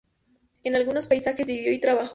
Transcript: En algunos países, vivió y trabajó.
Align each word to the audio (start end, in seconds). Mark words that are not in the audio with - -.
En 0.63 0.75
algunos 0.75 1.05
países, 1.05 1.45
vivió 1.45 1.71
y 1.71 1.79
trabajó. 1.79 2.09